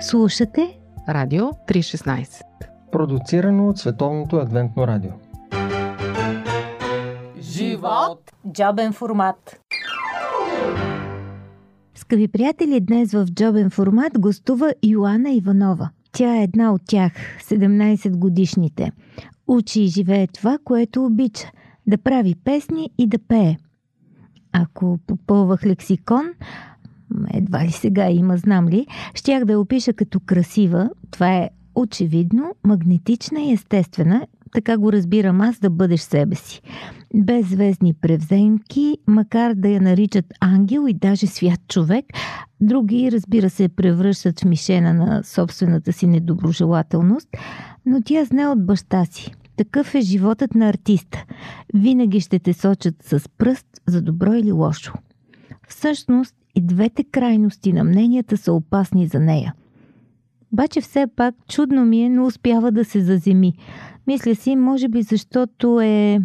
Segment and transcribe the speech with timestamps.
[0.00, 2.42] Слушате Радио 316
[2.92, 5.10] Продуцирано от Световното адвентно радио
[7.40, 8.32] Живот!
[8.52, 9.60] Джобен формат
[11.94, 15.90] Скъпи приятели, днес в Джобен формат гостува Йоанна Иванова.
[16.12, 18.92] Тя е една от тях, 17 годишните.
[19.46, 21.50] Учи и живее това, което обича–
[21.86, 23.56] да прави песни и да пее.
[24.52, 26.26] Ако попълвах лексикон,
[27.34, 30.90] едва ли сега има, знам ли, щях да я опиша като красива.
[31.10, 36.62] Това е очевидно, магнетична и естествена, така го разбирам аз, да бъдеш себе си.
[37.14, 42.04] Без звездни превземки, макар да я наричат ангел и даже свят човек,
[42.60, 47.28] други, разбира се, превръщат в мишена на собствената си недоброжелателност,
[47.86, 49.32] но тя знае от баща си.
[49.56, 51.24] Такъв е животът на артиста.
[51.74, 54.92] Винаги ще те сочат с пръст за добро или лошо.
[55.68, 59.54] Всъщност и двете крайности на мненията са опасни за нея.
[60.52, 63.52] Обаче все пак чудно ми е, но успява да се заземи.
[64.06, 66.20] Мисля си, може би защото е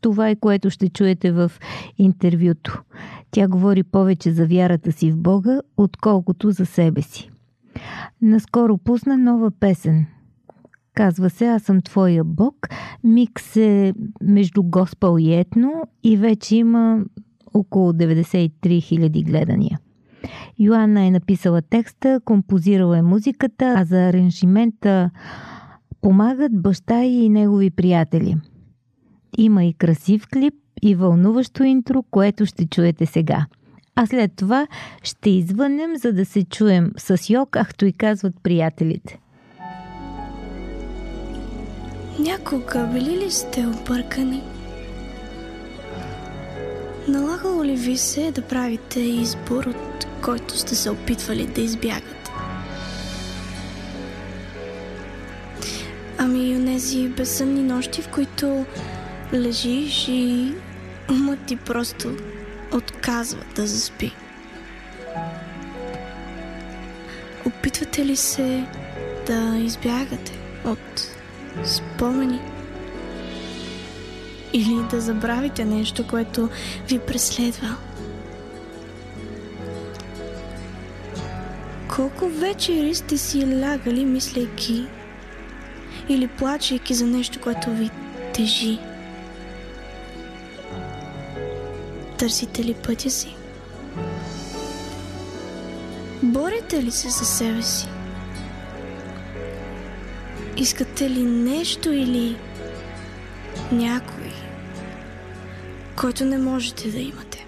[0.00, 1.52] това е което ще чуете в
[1.98, 2.82] интервюто.
[3.30, 7.30] Тя говори повече за вярата си в Бога, отколкото за себе си.
[8.22, 10.06] Наскоро пусна нова песен.
[10.94, 12.68] Казва се Аз съм твоя Бог.
[13.04, 17.04] Микс е между Госпел и етно и вече има
[17.54, 19.78] около 93 000 гледания.
[20.58, 25.10] Йоанна е написала текста, композирала е музиката, а за аранжимента
[26.00, 28.36] помагат баща и негови приятели.
[29.38, 33.46] Има и красив клип и вълнуващо интро, което ще чуете сега.
[33.96, 34.66] А след това
[35.02, 39.18] ще извънем, за да се чуем с йог, както и казват приятелите.
[42.20, 44.42] Някога били ли сте объркани?
[47.08, 52.30] Налагало ли ви се да правите избор, от който сте се опитвали да избягате?
[56.18, 58.66] Ами и онези безсъмни нощи, в които
[59.32, 60.54] лежиш и
[61.10, 62.16] умът ти просто
[62.72, 64.14] отказва да заспи.
[67.46, 68.64] Опитвате ли се
[69.26, 70.32] да избягате
[70.64, 71.16] от
[71.64, 72.53] спомени?
[74.54, 76.48] Или да забравите нещо, което
[76.88, 77.76] ви преследва?
[81.96, 84.86] Колко вечери сте си лягали, мислейки
[86.08, 87.90] или плачейки за нещо, което ви
[88.34, 88.78] тежи?
[92.18, 93.36] Търсите ли пътя си?
[96.22, 97.88] Борите ли се за себе си?
[100.56, 102.36] Искате ли нещо или
[103.72, 104.23] някой,
[106.00, 107.46] който не можете да имате?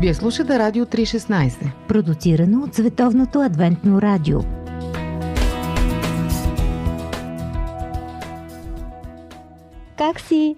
[0.00, 1.88] Вие слушате Радио 316.
[1.88, 4.38] Продуцирано от Световното адвентно радио.
[9.98, 10.56] Как си?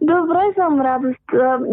[0.00, 1.20] Добре съм, радост.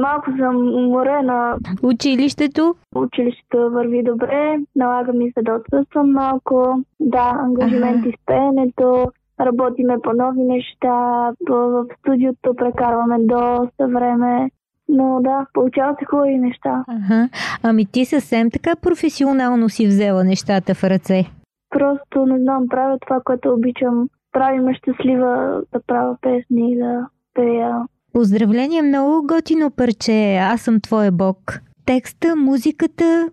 [0.01, 1.57] Малко съм уморена.
[1.83, 2.75] Училището?
[2.95, 4.57] Училището върви добре.
[4.75, 6.83] Налага ми се да отсъствам малко.
[6.99, 9.11] Да, ангажименти с пеенето.
[9.39, 11.31] Работиме по нови неща.
[11.49, 14.49] В студиото прекарваме доста време.
[14.89, 16.83] Но да, получават се хубави неща.
[16.87, 17.29] Ага.
[17.63, 21.25] Ами ти съвсем така професионално си взела нещата в ръце.
[21.69, 24.09] Просто не знам, правя това, което обичам.
[24.31, 27.81] Прави ме щастлива да правя песни и да пея.
[28.13, 30.35] Поздравление, много готино парче.
[30.35, 31.61] Аз съм твоя бог.
[31.85, 33.29] Текста, музиката,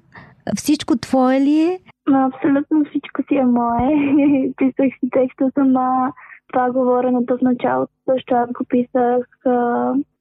[0.57, 1.79] всичко твое ли е?
[2.13, 3.89] Абсолютно всичко си е мое.
[4.57, 6.13] Писах си текста сама.
[6.53, 9.27] Това говореното в началото също аз го писах.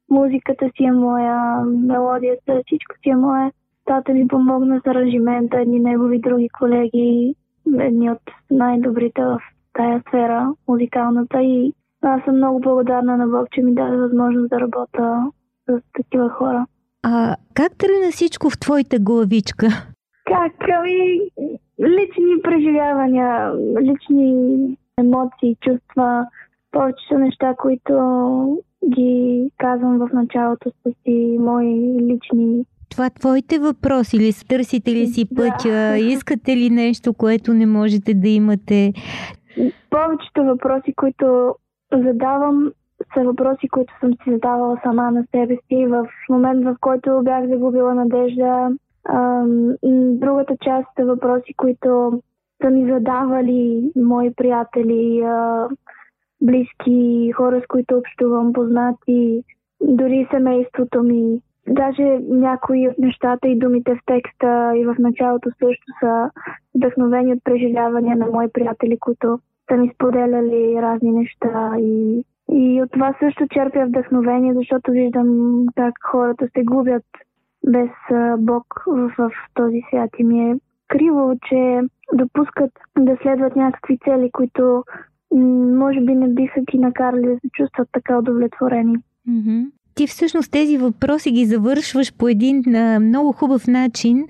[0.09, 3.51] Музиката си е моя, мелодията, всичко си е мое.
[3.85, 7.35] Тата ми помогна с аранжимента, едни негови други колеги,
[7.79, 8.21] едни от
[8.51, 9.39] най-добрите в
[9.73, 14.59] тая сфера, музикалната и аз съм много благодарна на Бог, че ми даде възможност да
[14.59, 15.31] работя
[15.69, 16.65] с такива хора.
[17.03, 19.68] А как тръгна всичко в твоята главичка?
[20.25, 20.53] Как?
[20.79, 21.19] Ами,
[21.79, 26.25] лични преживявания, лични емоции, чувства,
[26.71, 27.93] повечето неща, които
[28.95, 34.45] ги казвам в началото с си мои лични това твоите въпроси ли са?
[34.47, 35.69] Търсите ли си пътя?
[35.69, 35.97] Да.
[35.97, 38.93] Искате ли нещо, което не можете да имате?
[39.89, 41.55] Повечето въпроси, които
[41.91, 42.71] задавам
[43.13, 47.47] са въпроси, които съм си задавала сама на себе си в момент, в който бях
[47.47, 48.69] загубила надежда.
[50.13, 52.21] Другата част са въпроси, които
[52.61, 55.23] са ми задавали мои приятели,
[56.41, 59.44] близки, хора, с които общувам, познати,
[59.81, 61.41] дори семейството ми.
[61.67, 66.29] Даже някои от нещата и думите в текста и в началото също са
[66.75, 69.39] вдъхновени от преживявания на мои приятели, които
[69.71, 75.94] са ми споделяли разни неща и, и от това също черпя вдъхновение, защото виждам как
[76.11, 77.06] хората се губят
[77.68, 77.89] без
[78.38, 80.56] Бог в, този свят и ми е
[80.88, 81.80] криво, че
[82.13, 84.83] допускат да следват някакви цели, които
[85.77, 88.98] може би не биха ги накарали да се чувстват така удовлетворени.
[89.30, 89.65] Mm-hmm.
[89.95, 94.27] Ти всъщност тези въпроси ги завършваш по един а, много хубав начин.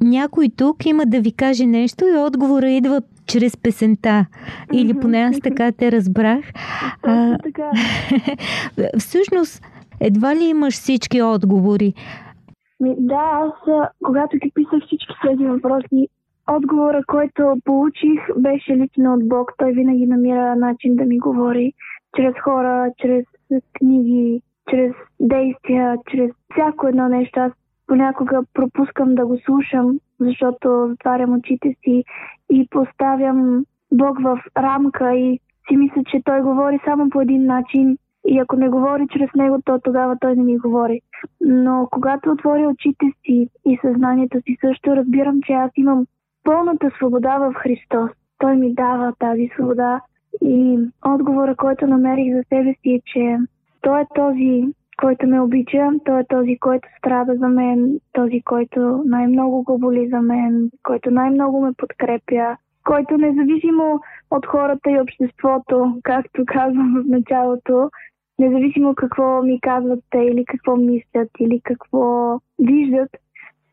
[0.00, 4.26] Някой тук има да ви каже нещо и отговора идва чрез песента.
[4.72, 6.44] Или поне аз така те разбрах.
[7.02, 7.38] А,
[8.98, 9.62] всъщност,
[10.00, 11.94] едва ли имаш всички отговори?
[12.80, 13.52] Ми, да, аз
[14.04, 16.08] когато ги писах всички тези въпроси,
[16.56, 19.52] отговора, който получих, беше лично от Бог.
[19.58, 21.72] Той винаги намира начин да ми говори
[22.16, 23.24] чрез хора, чрез
[23.78, 27.40] книги, чрез действия, чрез всяко едно нещо.
[27.40, 27.52] Аз
[27.86, 32.04] понякога пропускам да го слушам, защото затварям очите си
[32.50, 35.38] и поставям Бог в рамка и
[35.68, 37.96] си мисля, че той говори само по един начин
[38.28, 41.00] и ако не говори чрез него, то тогава той не ми говори.
[41.40, 46.06] Но когато отворя очите си и съзнанието си също, разбирам, че аз имам
[46.44, 48.10] пълната свобода в Христос.
[48.38, 50.00] Той ми дава тази свобода.
[50.42, 53.38] И отговора, който намерих за себе си е, че
[53.80, 54.68] той е този,
[55.00, 60.08] който ме обича, той е този, който страда за мен, този, който най-много го боли
[60.08, 64.00] за мен, който най-много ме подкрепя, който независимо
[64.30, 67.90] от хората и обществото, както казвам в началото,
[68.40, 73.10] независимо какво ми казват те или какво мислят или какво виждат,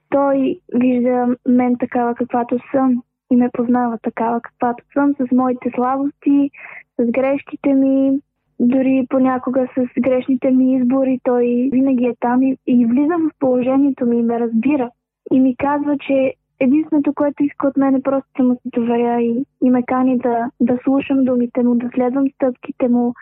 [0.10, 6.52] той вижда мен такава каквато съм и ме познава такава каквато съм, с моите слабости,
[7.00, 8.19] с грешките ми,
[8.60, 11.19] дори понякога с грешните ми избори.
[11.24, 14.90] Той винаги е там и, и влиза в положението ми и ме разбира.
[15.31, 19.22] И ми казва, че единственото, което иска от мен е просто да му се доверя
[19.22, 23.14] и, и ме кани да, да слушам думите му, да следвам стъпките му,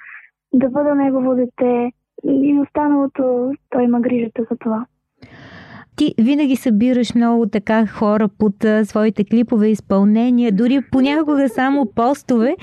[0.60, 1.92] да бъда негово дете
[2.24, 4.86] и останалото той има грижата за това
[5.96, 12.56] ти винаги събираш много така хора под а, своите клипове изпълнения, дори понякога само постове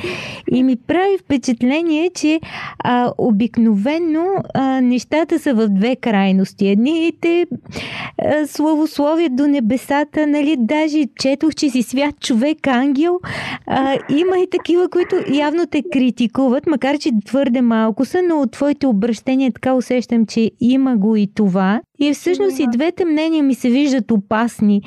[0.51, 2.41] и ми прави впечатление, че
[2.79, 6.69] а, обикновенно а, нещата са в две крайности.
[6.69, 7.47] Едните
[8.19, 13.21] а, до небесата, нали, даже четох, че си свят човек, ангел.
[13.67, 18.53] А, има и такива, които явно те критикуват, макар че твърде малко са, но от
[18.53, 21.81] твоите обращения така усещам, че има го и това.
[22.03, 24.83] И всъщност и двете мнения ми се виждат опасни.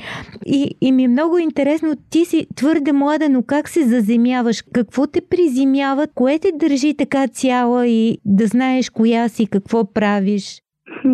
[0.46, 4.64] И, и ми е много интересно, ти си твърде млада, но как се заземяваш?
[4.74, 6.08] Какво те приземява?
[6.16, 10.62] Кое те държи така цяла и да знаеш коя си, какво правиш?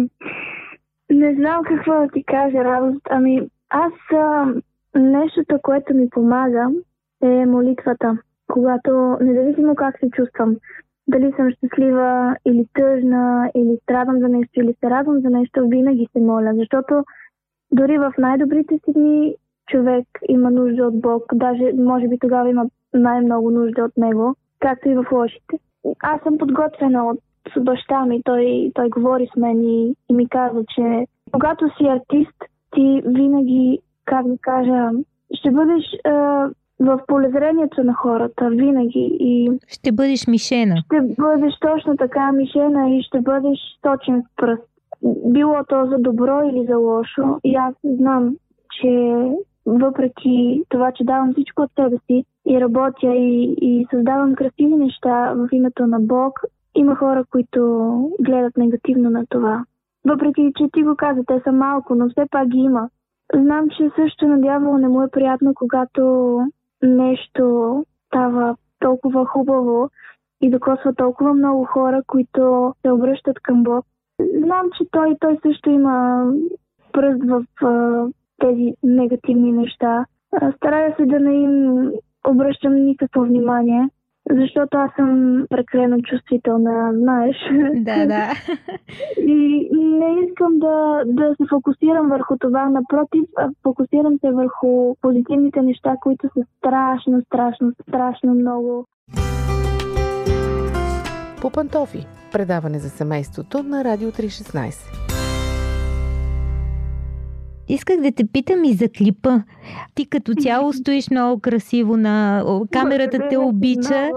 [1.10, 3.02] Не знам какво да ти кажа, радост.
[3.10, 4.46] Ами, аз а,
[4.96, 6.68] нещото, което ми помага,
[7.24, 8.18] е молитвата.
[8.48, 10.56] Когато, независимо как се чувствам,
[11.12, 16.08] дали съм щастлива или тъжна, или страдам за нещо, или се радвам за нещо, винаги
[16.14, 16.52] се моля.
[16.56, 17.04] Защото
[17.72, 19.36] дори в най-добрите си дни
[19.68, 21.24] човек има нужда от Бог.
[21.34, 25.56] Даже, може би, тогава има най-много нужда от Него, както и в лошите.
[26.04, 27.20] Аз съм подготвена от
[27.60, 28.24] баща ми.
[28.24, 32.38] Той, той говори с мен и, и ми каза, че когато си артист,
[32.76, 34.90] ти винаги, как да кажа,
[35.34, 35.84] ще бъдеш
[36.82, 39.18] в полезрението на хората винаги.
[39.20, 40.76] И ще бъдеш мишена.
[40.86, 44.64] Ще бъдеш точно така мишена и ще бъдеш точен с пръст.
[45.26, 47.40] Било то за добро или за лошо.
[47.44, 48.36] И аз знам,
[48.82, 49.16] че
[49.66, 55.34] въпреки това, че давам всичко от себе си и работя и, и създавам красиви неща
[55.34, 56.40] в името на Бог,
[56.76, 59.66] има хора, които гледат негативно на това.
[60.06, 62.90] Въпреки, че ти го каза, те са малко, но все пак ги има.
[63.36, 66.40] Знам, че също на дявола не му е приятно, когато
[66.84, 69.90] нещо става толкова хубаво
[70.42, 73.86] и докосва толкова много хора, които се обръщат към Бог.
[74.44, 76.26] Знам, че той, той също има
[76.94, 78.06] пръст в а,
[78.40, 80.06] тези негативни неща.
[80.58, 81.92] Старая се да не им
[82.28, 83.90] обръщам никакво внимание,
[84.40, 87.36] защото аз съм прекалено чувствителна, знаеш.
[87.76, 88.32] Да, да.
[89.18, 92.70] И не искам да, да се фокусирам върху това.
[92.70, 93.24] Напротив,
[93.64, 98.86] фокусирам се върху позитивните неща, които са страшно, страшно, страшно много.
[101.42, 102.06] По пантофи.
[102.32, 105.11] Предаване за семейството на Радио 316.
[107.74, 109.30] Исках да те питам и за клипа.
[109.96, 112.44] Ти като цяло стоиш много красиво на...
[112.72, 114.10] Камерата те обича.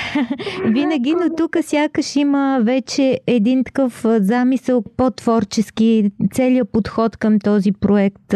[0.64, 8.32] Винаги, но тук сякаш има вече един такъв замисъл по-творчески, целият подход към този проект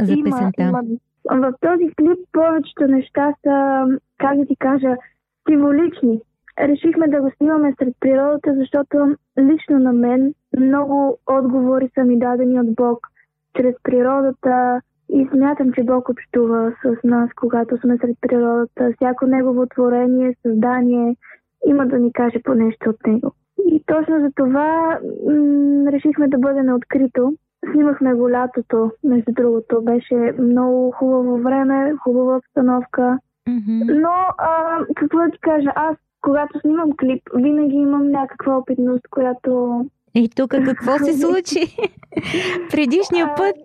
[0.00, 0.62] за има, песента.
[0.62, 0.82] Има.
[1.30, 3.84] В този клип повечето неща са,
[4.18, 4.96] как да ти кажа,
[5.48, 6.20] символични.
[6.60, 8.96] Решихме да го снимаме сред природата, защото
[9.38, 13.08] лично на мен много отговори са ми дадени от Бог
[13.56, 18.92] чрез природата и смятам, че Бог общува с нас, когато сме сред природата.
[18.96, 21.16] Всяко негово творение, създание
[21.66, 23.32] има да ни каже по нещо от него.
[23.66, 27.32] И точно за това м- решихме да бъде на открито.
[27.72, 29.82] Снимахме го лятото, между другото.
[29.82, 33.18] Беше много хубаво време, хубава обстановка.
[33.48, 34.00] Mm-hmm.
[34.00, 39.84] Но, а, какво да ти кажа, аз когато снимам клип, винаги имам някаква опитност, която...
[40.16, 41.76] И тук какво се случи?
[42.70, 43.56] Предишния път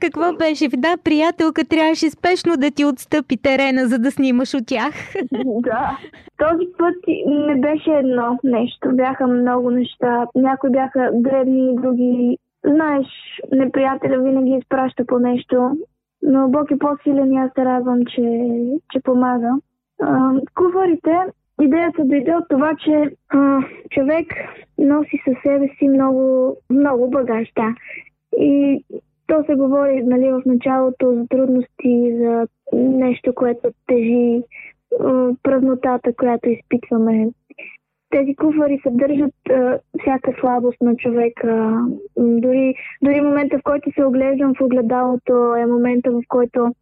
[0.00, 0.68] какво беше?
[0.68, 4.94] Да, приятелка трябваше спешно да ти отстъпи терена, за да снимаш от тях.
[5.62, 5.98] да.
[6.38, 6.94] Този път
[7.26, 8.88] не беше едно нещо.
[8.92, 10.26] Бяха много неща.
[10.34, 12.38] Някои бяха дребни, други...
[12.66, 13.06] Знаеш,
[13.52, 15.70] неприятеля винаги изпраща по нещо.
[16.22, 18.48] Но Бог е по-силен и аз се радвам, че,
[18.92, 19.50] че помага.
[20.54, 21.16] куфарите
[21.60, 24.26] Идеята дойде от това, че а, човек
[24.78, 27.74] носи със себе си много, много багаж, да.
[28.38, 28.84] И
[29.26, 34.42] то се говори нали, в началото за трудности, за нещо, което тежи,
[35.42, 37.28] празнотата, която изпитваме.
[38.10, 41.80] Тези куфари съдържат а, всяка слабост на човека.
[42.16, 46.74] Дори, дори момента, в който се оглеждам в огледалото, е момента, в който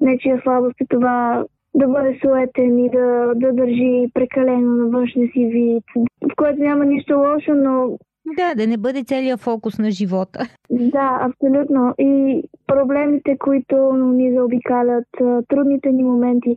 [0.00, 1.44] нечия слабост е това
[1.76, 5.84] да бъде суетен и да, да държи прекалено на външния си вид,
[6.22, 7.98] в което няма нищо лошо, но...
[8.36, 10.40] Да, да не бъде целият фокус на живота.
[10.70, 11.94] Да, абсолютно.
[11.98, 15.08] И проблемите, които ни заобикалят,
[15.48, 16.54] трудните ни моменти,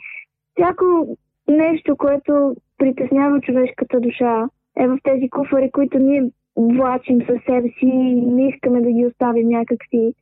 [0.58, 4.48] всяко нещо, което притеснява човешката душа,
[4.78, 9.06] е в тези куфари, които ние влачим със себе си и не искаме да ги
[9.06, 10.14] оставим някакси.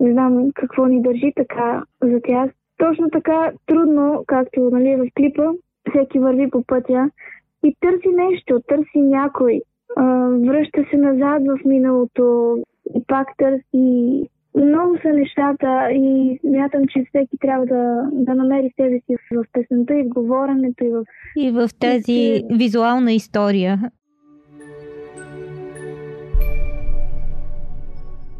[0.00, 2.50] Не знам какво ни държи така за тях.
[2.76, 5.50] Точно така трудно, както нали, в клипа,
[5.90, 7.10] всеки върви по пътя
[7.64, 9.60] и търси нещо, търси някой.
[9.96, 12.58] А, връща се назад в миналото
[12.94, 14.28] и пак търси.
[14.56, 19.94] Много са нещата и смятам, че всеки трябва да, да намери себе си в песента
[19.94, 21.04] и в говоренето и в...
[21.36, 23.90] И в тази визуална история.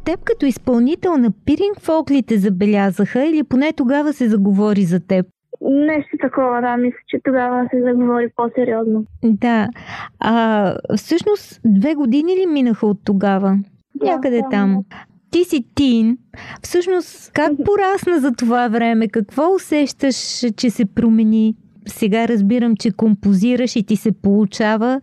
[0.04, 5.26] Теб като изпълнител на пиринг фолклите забелязаха или поне тогава се заговори за теб?
[5.60, 9.04] Нещо такова, да, мисля, че тогава се заговори по-сериозно.
[9.24, 9.68] Да.
[10.20, 13.58] А, всъщност, две години ли минаха от тогава?
[13.94, 14.84] Да, Някъде да, там.
[15.30, 16.18] Ти си тин.
[16.62, 19.08] Всъщност, как порасна за това време?
[19.08, 21.54] Какво усещаш, че се промени?
[21.86, 25.00] Сега разбирам, че композираш и ти се получава.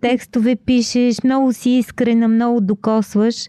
[0.00, 3.48] Текстове пишеш, много си искрена, много докосваш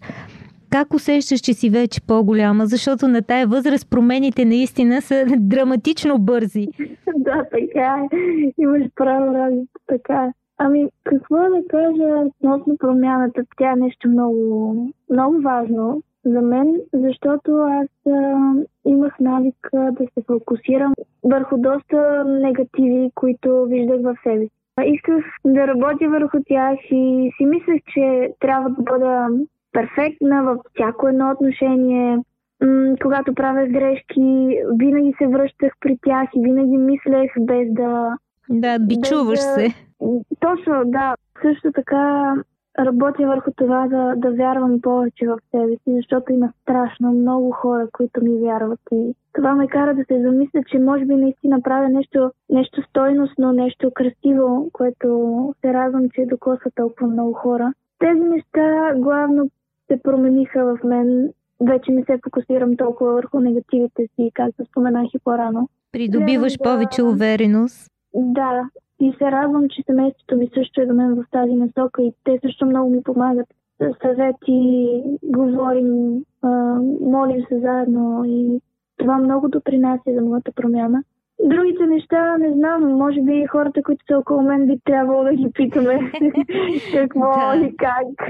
[0.76, 2.66] как усещаш, че си вече по-голяма?
[2.66, 6.68] Защото на тая възраст промените наистина са драматично бързи.
[7.16, 8.18] да, така е.
[8.58, 10.32] Имаш право, Ради, така е.
[10.58, 13.42] Ами, какво да кажа относно промяната?
[13.58, 14.76] Тя е нещо много,
[15.10, 18.52] много важно за мен, защото аз а,
[18.86, 24.52] имах навик да се фокусирам върху доста негативи, които виждах в себе си.
[24.86, 29.28] Исках да работя върху тях и си мислех, че трябва да бъда
[29.76, 32.18] перфектна във всяко едно отношение.
[32.62, 38.18] М- когато правя грешки, винаги се връщах при тях и винаги мислех без да...
[38.50, 39.46] Да, бичуваш да...
[39.46, 39.68] се.
[40.40, 41.16] Точно, да.
[41.42, 42.34] Също така
[42.80, 47.88] работя върху това да, да вярвам повече в себе си, защото има страшно много хора,
[47.94, 51.90] които ми вярват и това ме кара да се замисля, че може би наистина правя
[51.90, 57.74] нещо, нещо стойностно, нещо красиво, което се радвам, че докосва толкова много хора.
[58.00, 59.50] Тези неща главно
[59.88, 61.30] се промениха в мен.
[61.62, 65.70] Вече не се фокусирам толкова върху негативите си, както споменах и по-рано.
[65.92, 67.92] Придобиваш да, повече увереност.
[68.14, 72.14] Да, и се радвам, че семейството ми също е до мен в тази насока и
[72.24, 73.48] те също много ми помагат.
[74.02, 76.24] Съвети, говорим,
[77.02, 78.62] молим се заедно и
[78.98, 81.04] това много допринася за моята промяна.
[81.44, 85.52] Другите неща не знам, може би хората, които са около мен, би трябвало да ги
[85.54, 86.12] питаме
[86.94, 88.30] какво и как.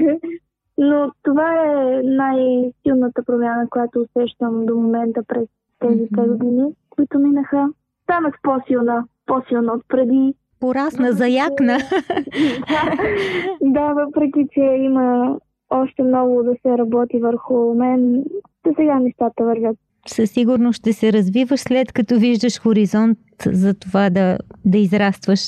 [0.78, 6.26] Но това е най-силната промяна, която усещам до момента през тези mm-hmm.
[6.26, 7.68] години, които минаха.
[8.02, 10.34] Станах по-силна, по-силна от преди.
[10.60, 11.78] Порасна, заякна.
[13.60, 15.36] да, въпреки, че има
[15.70, 18.24] още много да се работи върху мен,
[18.64, 19.76] до сега нещата вървят.
[20.06, 25.40] Със сигурност ще се развиваш след като виждаш хоризонт за това да, да израстваш.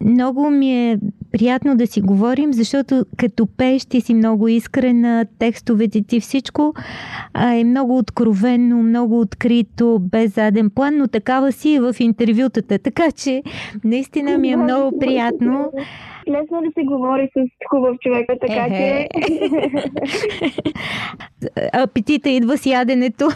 [0.00, 0.98] Много ми е
[1.38, 6.74] приятно да си говорим, защото като пееш ти си много искрена, текстовете ти всичко
[7.34, 12.78] а е много откровенно, много открито, без заден план, но такава си и в интервютата.
[12.78, 13.42] Така че
[13.84, 15.72] наистина ми е много приятно.
[16.28, 17.40] Лесно да се говори с
[17.70, 19.08] хубав човек, така че...
[21.82, 23.24] Апетита идва с яденето.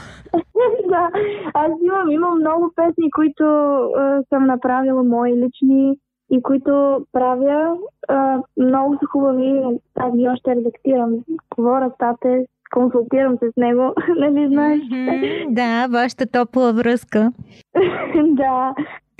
[0.88, 1.10] да,
[1.54, 5.96] аз имам, имам много песни, които а, съм направила мои лични
[6.30, 7.76] и които правя.
[8.08, 9.62] А, много са хубави.
[9.96, 11.10] Аз ги още редактирам.
[11.56, 14.80] Говоря с тате, консултирам се с него, нали знаеш?
[14.80, 17.32] Mm-hmm, да, вашата топла връзка.
[18.24, 18.74] да.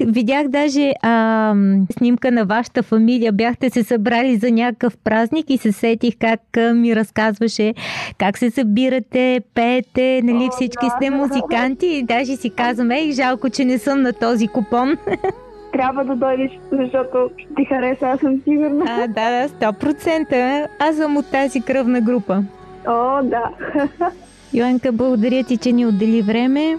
[0.06, 1.54] Видях даже а,
[1.90, 3.32] снимка на вашата фамилия.
[3.32, 6.40] Бяхте се събрали за някакъв празник и се сетих как
[6.74, 7.74] ми разказваше
[8.18, 13.12] как се събирате, пеете, нали О, всички да, сте музиканти и даже си казвам, ей,
[13.12, 14.96] жалко, че не съм на този купон.
[15.72, 17.08] Трябва да дойдеш, защото
[17.38, 18.84] ще ти хареса, аз съм сигурна.
[18.88, 20.66] а, да, да, 100%.
[20.78, 22.42] Аз съм от тази кръвна група.
[22.86, 23.44] О, да.
[24.54, 26.78] Йоанка, благодаря ти, че ни отдели време.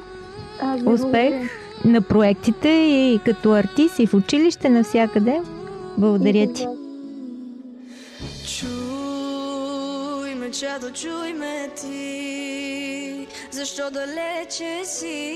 [0.62, 1.50] Аз Успех благодаря.
[1.86, 5.42] на проектите и като артист и в училище навсякъде.
[5.98, 6.68] Благодаря ти.
[8.48, 15.36] Чуй ме, чадо, чуй ме ти, защо далече си,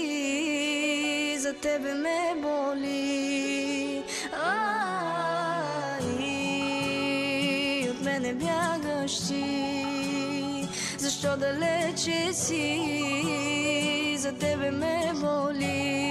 [1.45, 4.03] за тебе ме боли.
[4.33, 5.99] Ай,
[7.89, 16.04] от мене бягаш ти, защо далече си, за тебе ме боли.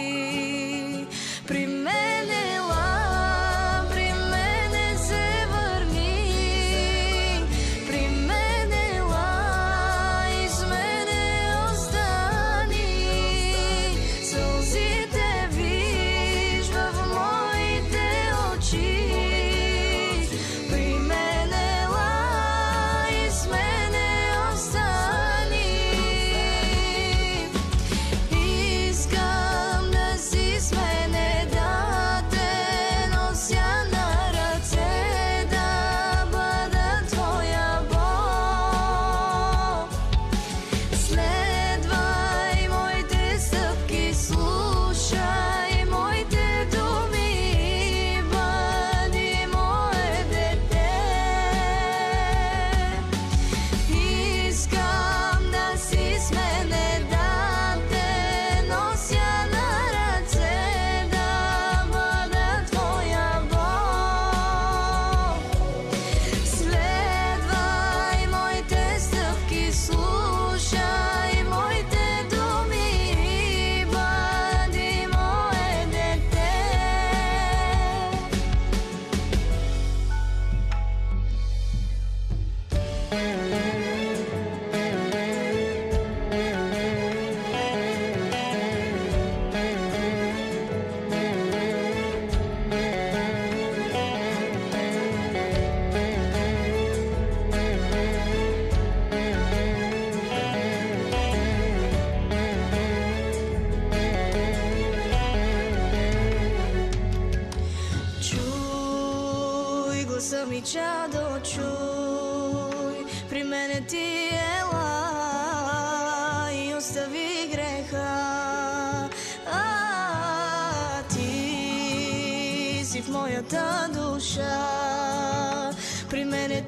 [123.35, 125.70] Си в моята душа,
[126.11, 126.62] при мене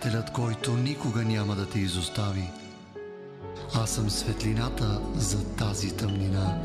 [0.00, 2.50] приятелят, който никога няма да те изостави.
[3.74, 6.58] Аз съм светлината за тази тъмнина.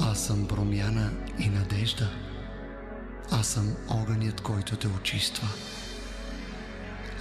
[0.00, 2.10] Аз съм промяна и надежда.
[3.30, 5.48] Аз съм огънят, който те очиства.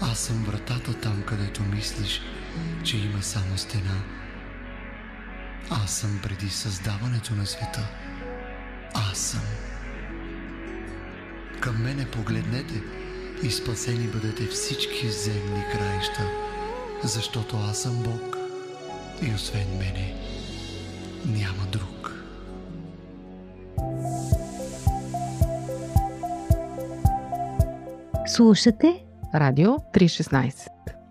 [0.02, 2.22] Аз съм вратата там, където мислиш,
[2.84, 4.02] че има само стена.
[5.70, 7.88] Аз съм преди създаването на света.
[8.94, 9.42] Аз съм.
[11.60, 12.82] Към мене погледнете
[13.44, 16.24] и спасени бъдете всички земни краища,
[17.04, 18.38] защото аз съм Бог
[19.22, 20.14] и освен мене
[21.26, 22.14] няма друг.
[28.28, 30.68] Слушате Радио 316.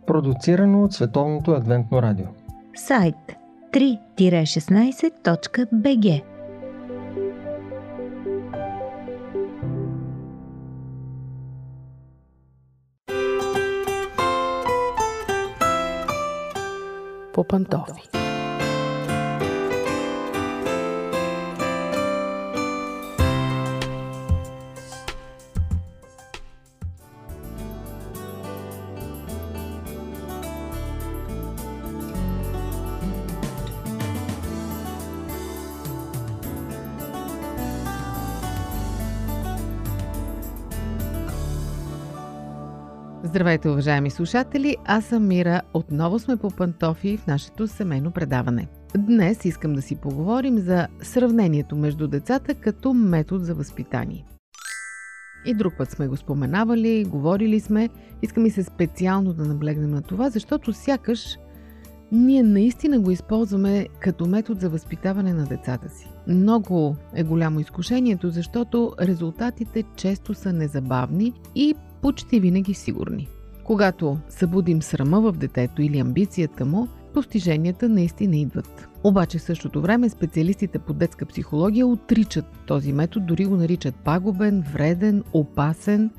[0.06, 2.26] Продуцирано от Световното адвентно радио.
[2.76, 3.16] сайт
[3.72, 6.35] 3-16.bg
[17.48, 18.15] По
[43.26, 44.76] Здравейте, уважаеми слушатели!
[44.84, 45.62] Аз съм Мира.
[45.74, 48.68] Отново сме по пантофи в нашето семейно предаване.
[48.98, 54.24] Днес искам да си поговорим за сравнението между децата като метод за възпитание.
[55.46, 57.88] И друг път сме го споменавали, говорили сме.
[58.22, 61.38] Искам и се специално да наблегнем на това, защото сякаш
[62.12, 66.08] ние наистина го използваме като метод за възпитаване на децата си.
[66.28, 71.74] Много е голямо изкушението, защото резултатите често са незабавни и
[72.06, 73.28] почти винаги сигурни.
[73.64, 78.88] Когато събудим срама в детето или амбицията му, постиженията наистина идват.
[79.04, 84.64] Обаче в същото време специалистите по детска психология отричат този метод, дори го наричат пагубен,
[84.72, 86.10] вреден, опасен.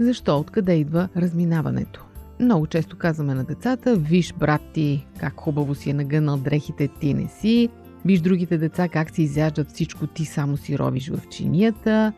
[0.00, 0.38] Защо?
[0.38, 2.06] Откъде идва разминаването?
[2.40, 7.14] Много често казваме на децата, виж брат ти как хубаво си е нагънал дрехите, ти
[7.14, 7.68] не си.
[8.04, 12.12] Виж другите деца как си изяждат всичко, ти само си ровиш в чинията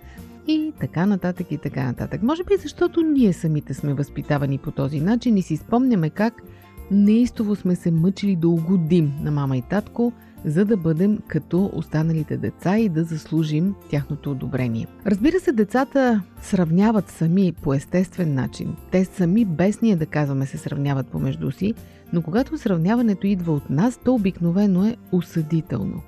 [0.49, 2.23] и така нататък и така нататък.
[2.23, 6.35] Може би защото ние самите сме възпитавани по този начин и си спомняме как
[6.91, 10.13] неистово сме се мъчили да угодим на мама и татко,
[10.45, 14.87] за да бъдем като останалите деца и да заслужим тяхното одобрение.
[15.07, 18.77] Разбира се, децата сравняват сами по естествен начин.
[18.91, 21.75] Те сами без ние да казваме се сравняват помежду си,
[22.13, 26.03] но когато сравняването идва от нас, то обикновено е осъдително.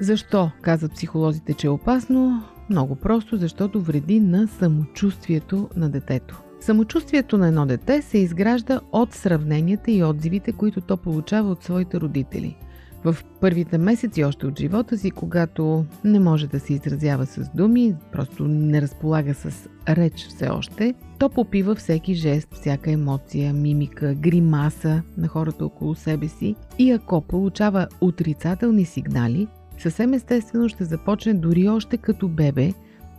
[0.00, 2.42] Защо казват психолозите, че е опасно?
[2.70, 6.42] Много просто, защото вреди на самочувствието на детето.
[6.60, 12.00] Самочувствието на едно дете се изгражда от сравненията и отзивите, които то получава от своите
[12.00, 12.56] родители.
[13.04, 17.94] В първите месеци още от живота си, когато не може да се изразява с думи,
[18.12, 25.02] просто не разполага с реч все още, то попива всеки жест, всяка емоция, мимика, гримаса
[25.16, 31.68] на хората около себе си и ако получава отрицателни сигнали, съвсем естествено ще започне дори
[31.68, 32.72] още като бебе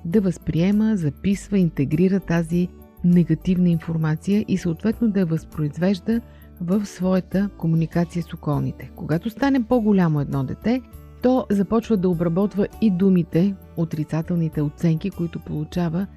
[0.06, 2.68] да възприема, записва, интегрира тази
[3.04, 6.22] негативна информация и съответно да я възпроизвежда
[6.62, 8.92] в своята комуникация с околните.
[8.96, 10.82] Когато стане по-голямо едно дете,
[11.22, 16.08] то започва да обработва и думите, отрицателните оценки, които получава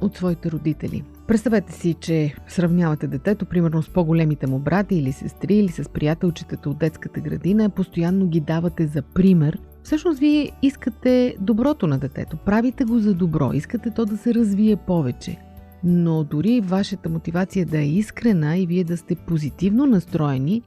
[0.00, 1.04] от своите родители.
[1.26, 6.70] Представете си, че сравнявате детето, примерно с по-големите му брати или сестри, или с приятелчетата
[6.70, 9.58] от детската градина, постоянно ги давате за пример.
[9.84, 14.76] Всъщност вие искате доброто на детето, правите го за добро, искате то да се развие
[14.76, 15.38] повече.
[15.84, 20.62] Но дори вашата мотивация да е искрена и вие да сте позитивно настроени,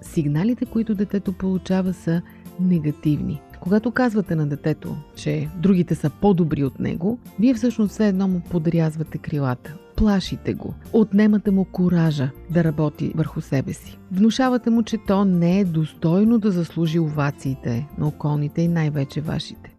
[0.00, 2.22] сигналите, които детето получава са
[2.60, 3.40] негативни.
[3.60, 8.40] Когато казвате на детето, че другите са по-добри от него, вие всъщност все едно му
[8.50, 9.74] подрязвате крилата.
[10.02, 10.74] Плашите го.
[10.92, 13.98] Отнемате му коража да работи върху себе си.
[14.12, 19.76] Внушавате му, че то не е достойно да заслужи овациите на околните и най-вече вашите.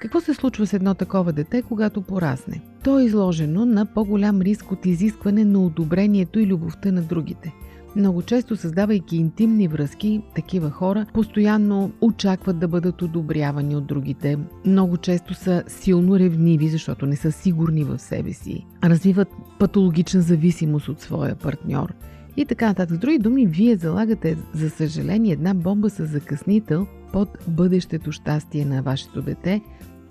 [0.00, 2.62] Какво се случва с едно такова дете, когато порасне?
[2.84, 7.52] То е изложено на по-голям риск от изискване на одобрението и любовта на другите.
[7.96, 14.38] Много често, създавайки интимни връзки, такива хора постоянно очакват да бъдат одобрявани от другите.
[14.66, 18.66] Много често са силно ревниви, защото не са сигурни в себе си.
[18.84, 19.28] Развиват
[19.58, 21.94] патологична зависимост от своя партньор.
[22.36, 22.96] И така нататък.
[22.96, 28.82] С други думи, вие залагате, за съжаление, една бомба с закъснител под бъдещето щастие на
[28.82, 29.60] вашето дете,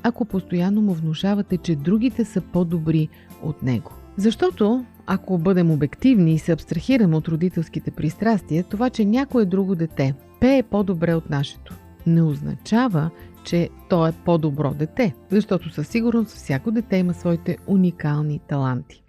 [0.03, 3.09] ако постоянно му внушавате, че другите са по-добри
[3.43, 3.91] от него.
[4.17, 10.13] Защото, ако бъдем обективни и се абстрахираме от родителските пристрастия, това, че някое друго дете
[10.39, 11.75] пее по-добре от нашето,
[12.07, 13.09] не означава,
[13.43, 19.03] че то е по-добро дете, защото със сигурност всяко дете има своите уникални таланти.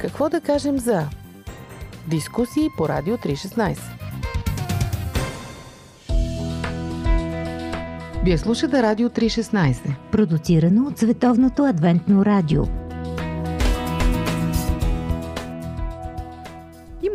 [0.00, 1.08] Какво да кажем за
[2.10, 3.78] дискусии по Радио 316?
[8.24, 10.10] Вие слушате Радио 316.
[10.12, 12.87] Продуцирано от Световното адвентно радио.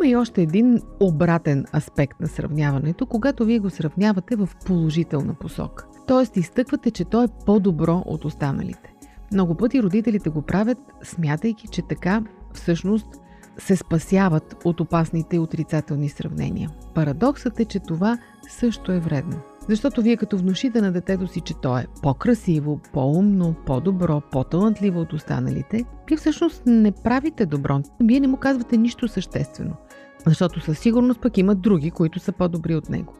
[0.04, 5.86] Има и още един обратен аспект на сравняването, когато вие го сравнявате в положителна посока.
[6.06, 8.94] Тоест, изтъквате, че то е по-добро от останалите.
[9.32, 13.06] Много пъти родителите го правят, смятайки, че така всъщност
[13.58, 16.70] се спасяват от опасните и отрицателни сравнения.
[16.94, 19.36] Парадоксът е, че това също е вредно.
[19.68, 25.12] Защото вие като внушите на детето си, че то е по-красиво, по-умно, по-добро, по-талантливо от
[25.12, 27.80] останалите, вие всъщност не правите добро.
[28.00, 29.76] Вие не му казвате нищо съществено.
[30.26, 33.14] Защото със сигурност пък има други, които са по-добри от него.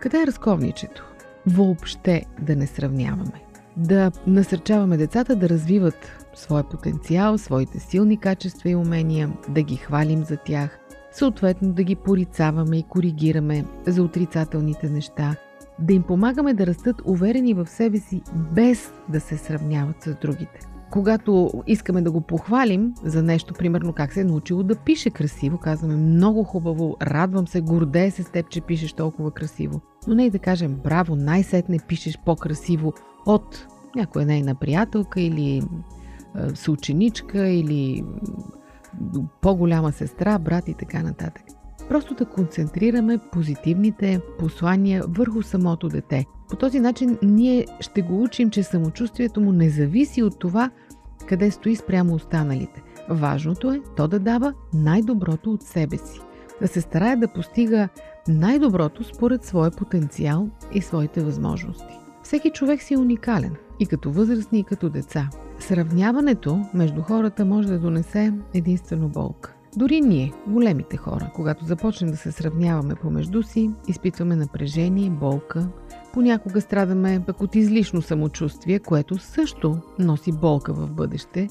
[0.00, 1.06] Къде е разковничето?
[1.46, 3.44] Въобще да не сравняваме.
[3.76, 10.24] Да насърчаваме децата да развиват своя потенциал, своите силни качества и умения, да ги хвалим
[10.24, 10.78] за тях,
[11.14, 15.36] съответно да ги порицаваме и коригираме за отрицателните неща,
[15.78, 18.22] да им помагаме да растат уверени в себе си,
[18.52, 20.60] без да се сравняват с другите.
[20.90, 25.58] Когато искаме да го похвалим за нещо, примерно как се е научило да пише красиво,
[25.58, 29.80] казваме много хубаво, радвам се, гордея се с теб, че пишеш толкова красиво.
[30.08, 32.92] Но не и да кажем, браво, най-сетне пишеш по-красиво
[33.26, 35.62] от някоя нейна приятелка или
[36.54, 38.04] съученичка или
[39.40, 41.42] по-голяма сестра, брат и така нататък.
[41.88, 46.24] Просто да концентрираме позитивните послания върху самото дете.
[46.50, 50.70] По този начин ние ще го учим, че самочувствието му не зависи от това
[51.28, 52.82] къде стои спрямо останалите.
[53.08, 56.20] Важното е то да дава най-доброто от себе си.
[56.60, 57.88] Да се старае да постига
[58.28, 61.98] най-доброто според своя потенциал и своите възможности.
[62.22, 65.28] Всеки човек си е уникален и като възрастни, и като деца.
[65.58, 69.54] Сравняването между хората може да донесе единствено болка.
[69.76, 75.68] Дори ние, големите хора, когато започнем да се сравняваме помежду си, изпитваме напрежение, болка,
[76.12, 81.48] понякога страдаме пък от излишно самочувствие, което също носи болка в бъдеще.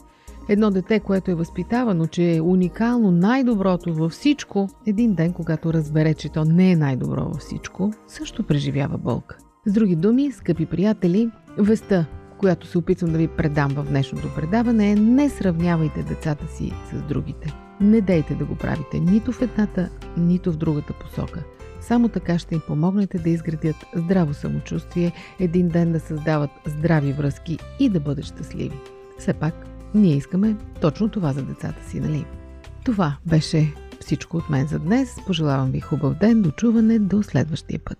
[0.50, 6.14] Едно дете, което е възпитавано, че е уникално най-доброто във всичко, един ден, когато разбере,
[6.14, 9.38] че то не е най-добро във всичко, също преживява болка.
[9.66, 12.06] С други думи, скъпи приятели, веста,
[12.44, 17.02] която се опитвам да ви предам в днешното предаване е не сравнявайте децата си с
[17.02, 17.54] другите.
[17.82, 21.44] Не дейте да го правите нито в едната, нито в другата посока.
[21.82, 27.60] Само така ще им помогнете да изградят здраво самочувствие, един ден да създават здрави връзки
[27.80, 28.80] и да бъдат щастливи.
[29.20, 29.54] Все пак,
[29.96, 32.26] ние искаме точно това за децата си, нали?
[32.86, 35.16] Това беше всичко от мен за днес.
[35.28, 38.00] Пожелавам ви хубав ден, до чуване, до следващия път.